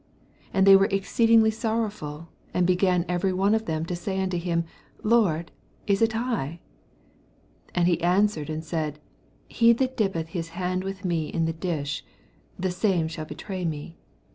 [0.49, 4.19] 22 And they were exoeediz^ sor* rowf\il, and began every one ot them to say
[4.19, 4.63] unto him,
[5.03, 5.51] Lord,
[5.85, 6.57] is it I?
[7.73, 8.97] 23 And he answered and said.
[9.47, 12.03] He that dippeth hi* hand with me in the dish,
[12.57, 13.95] the same shall betray me.